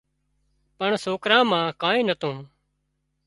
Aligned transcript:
پڻ 0.77 0.91
سوڪرا 1.03 1.39
مان 1.49 1.65
ڪانين 1.81 2.05
نتون 2.09 2.35